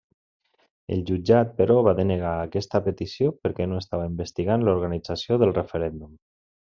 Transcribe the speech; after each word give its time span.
El 0.95 1.03
jutjat, 1.09 1.51
però, 1.59 1.75
va 1.89 1.93
denegar 1.99 2.31
aquesta 2.45 2.81
petició 2.89 3.33
perquè 3.43 3.67
no 3.73 3.77
estava 3.83 4.07
investigant 4.15 4.65
l'organització 4.69 5.39
del 5.45 5.55
referèndum. 5.63 6.17